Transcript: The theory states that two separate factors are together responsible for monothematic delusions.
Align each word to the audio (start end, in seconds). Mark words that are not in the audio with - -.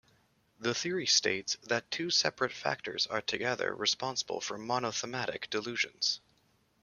The 0.59 0.73
theory 0.73 1.05
states 1.05 1.57
that 1.63 1.91
two 1.91 2.09
separate 2.09 2.53
factors 2.53 3.05
are 3.05 3.21
together 3.21 3.75
responsible 3.75 4.41
for 4.41 4.57
monothematic 4.57 5.47
delusions. 5.51 6.21